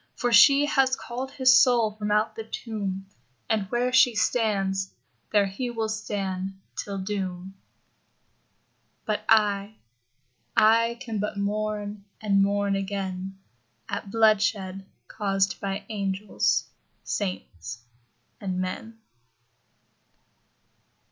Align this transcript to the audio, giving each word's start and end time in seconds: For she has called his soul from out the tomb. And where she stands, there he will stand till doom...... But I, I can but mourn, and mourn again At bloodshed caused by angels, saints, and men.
For 0.15 0.33
she 0.33 0.65
has 0.65 0.95
called 0.95 1.29
his 1.29 1.55
soul 1.61 1.91
from 1.91 2.09
out 2.09 2.35
the 2.35 2.43
tomb. 2.43 3.05
And 3.47 3.69
where 3.69 3.93
she 3.93 4.15
stands, 4.15 4.95
there 5.31 5.45
he 5.45 5.69
will 5.69 5.89
stand 5.89 6.59
till 6.75 6.97
doom...... 6.97 7.53
But 9.05 9.23
I, 9.29 9.75
I 10.57 10.97
can 11.01 11.19
but 11.19 11.37
mourn, 11.37 12.03
and 12.19 12.41
mourn 12.41 12.75
again 12.75 13.37
At 13.87 14.09
bloodshed 14.09 14.87
caused 15.07 15.59
by 15.59 15.85
angels, 15.87 16.65
saints, 17.03 17.83
and 18.39 18.57
men. 18.57 18.97